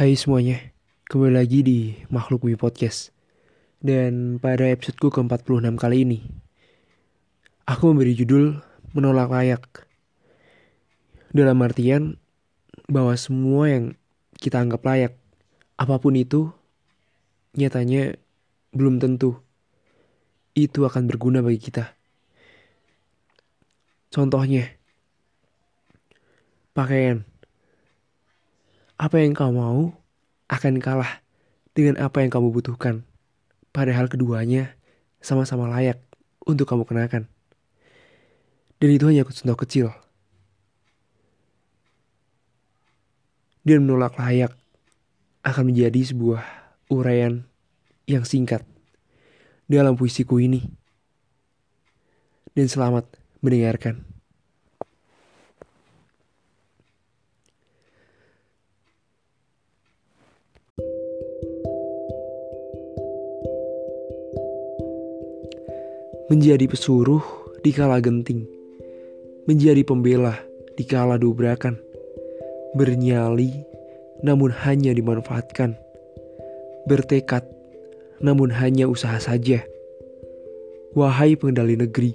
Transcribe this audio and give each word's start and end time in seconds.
Hai 0.00 0.16
semuanya, 0.16 0.56
kembali 1.12 1.36
lagi 1.36 1.60
di 1.60 1.92
Makhluk 2.08 2.48
Bumi 2.48 2.56
Podcast. 2.56 3.12
Dan 3.84 4.40
pada 4.40 4.64
episodeku 4.64 5.12
ke-46 5.12 5.76
kali 5.76 6.08
ini, 6.08 6.18
aku 7.68 7.92
memberi 7.92 8.16
judul 8.16 8.64
Menolak 8.96 9.28
Layak. 9.28 9.84
Dalam 11.36 11.60
artian 11.60 12.16
bahwa 12.88 13.12
semua 13.20 13.68
yang 13.68 13.84
kita 14.40 14.64
anggap 14.64 14.80
layak, 14.88 15.20
apa 15.76 16.00
pun 16.00 16.16
itu, 16.16 16.48
nyatanya 17.60 18.16
belum 18.72 19.04
tentu 19.04 19.36
itu 20.56 20.80
akan 20.80 21.12
berguna 21.12 21.44
bagi 21.44 21.60
kita. 21.60 21.92
Contohnya, 24.08 24.64
pakaian. 26.72 27.29
Apa 29.00 29.24
yang 29.24 29.32
kau 29.32 29.48
mau 29.48 29.96
akan 30.52 30.76
kalah 30.76 31.24
dengan 31.72 31.96
apa 32.04 32.20
yang 32.20 32.28
kamu 32.28 32.52
butuhkan. 32.52 33.00
Padahal 33.72 34.12
keduanya 34.12 34.76
sama-sama 35.24 35.72
layak 35.72 35.96
untuk 36.44 36.68
kamu 36.68 36.84
kenakan. 36.84 37.24
Dan 38.76 38.90
itu 38.92 39.08
hanya 39.08 39.24
contoh 39.24 39.56
kecil. 39.56 39.88
Dan 43.64 43.88
menolak 43.88 44.20
layak 44.20 44.52
akan 45.48 45.72
menjadi 45.72 46.12
sebuah 46.12 46.44
uraian 46.92 47.48
yang 48.04 48.28
singkat 48.28 48.68
dalam 49.64 49.96
puisiku 49.96 50.36
ini. 50.44 50.68
Dan 52.52 52.68
selamat 52.68 53.08
mendengarkan. 53.40 54.09
Menjadi 66.30 66.70
pesuruh 66.70 67.26
di 67.58 67.74
kala 67.74 67.98
genting, 67.98 68.46
menjadi 69.50 69.82
pembela 69.82 70.38
di 70.78 70.86
kala 70.86 71.18
dobrakan, 71.18 71.74
bernyali 72.78 73.66
namun 74.22 74.54
hanya 74.62 74.94
dimanfaatkan, 74.94 75.74
bertekad 76.86 77.42
namun 78.22 78.54
hanya 78.54 78.86
usaha 78.86 79.18
saja. 79.18 79.66
Wahai 80.94 81.34
pengendali 81.34 81.74
negeri, 81.74 82.14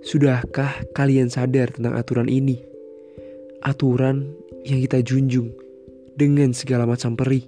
sudahkah 0.00 0.80
kalian 0.96 1.28
sadar 1.28 1.76
tentang 1.76 2.00
aturan 2.00 2.32
ini? 2.32 2.56
Aturan 3.60 4.32
yang 4.64 4.80
kita 4.80 5.04
junjung 5.04 5.52
dengan 6.16 6.56
segala 6.56 6.88
macam 6.88 7.20
peri. 7.20 7.44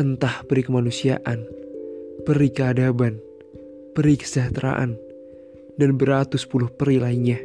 Entah 0.00 0.40
peri 0.48 0.64
kemanusiaan, 0.64 1.44
peri 2.24 2.48
keadaban, 2.48 3.20
peri 3.96 4.20
kesejahteraan, 4.20 4.92
dan 5.80 5.90
beratus 5.96 6.44
puluh 6.44 6.68
peri 6.68 7.00
lainnya. 7.00 7.40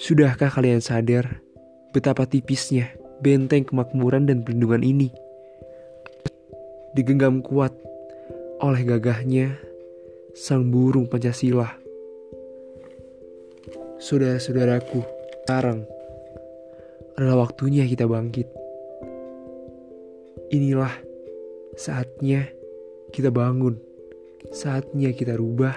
Sudahkah 0.00 0.48
kalian 0.48 0.80
sadar 0.80 1.44
betapa 1.92 2.24
tipisnya 2.24 2.96
benteng 3.20 3.68
kemakmuran 3.68 4.24
dan 4.24 4.40
perlindungan 4.40 4.80
ini? 4.80 5.12
Digenggam 6.96 7.44
kuat 7.44 7.76
oleh 8.64 8.88
gagahnya 8.88 9.60
sang 10.32 10.72
burung 10.72 11.04
Pancasila. 11.04 11.76
Saudara-saudaraku, 14.00 15.04
sekarang 15.44 15.84
adalah 17.20 17.44
waktunya 17.44 17.84
kita 17.84 18.08
bangkit. 18.08 18.48
Inilah 20.48 20.94
saatnya 21.76 22.48
kita 23.12 23.28
bangun 23.28 23.87
Saatnya 24.54 25.10
kita 25.10 25.34
rubah 25.34 25.74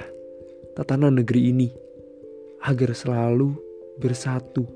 tatanan 0.78 1.18
negeri 1.18 1.50
ini 1.50 1.70
agar 2.62 2.94
selalu 2.94 3.58
bersatu 3.98 4.70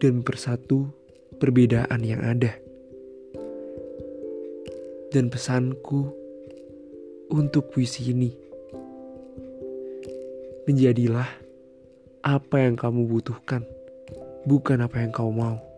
dan 0.00 0.24
bersatu 0.24 0.88
perbedaan 1.36 2.00
yang 2.00 2.24
ada. 2.24 2.56
Dan 5.12 5.28
pesanku 5.28 6.12
untuk 7.28 7.72
puisi 7.72 8.12
ini, 8.12 8.32
menjadilah 10.64 11.28
apa 12.24 12.56
yang 12.56 12.74
kamu 12.74 13.04
butuhkan, 13.04 13.68
bukan 14.48 14.80
apa 14.80 15.04
yang 15.04 15.12
kau 15.12 15.28
mau. 15.28 15.75